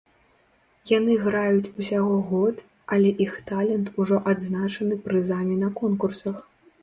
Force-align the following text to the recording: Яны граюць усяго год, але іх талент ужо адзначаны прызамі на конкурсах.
Яны 0.91 1.17
граюць 1.25 1.71
усяго 1.81 2.15
год, 2.29 2.55
але 2.97 3.09
іх 3.25 3.37
талент 3.51 3.93
ужо 4.05 4.17
адзначаны 4.31 4.97
прызамі 5.07 5.55
на 5.63 5.69
конкурсах. 5.81 6.37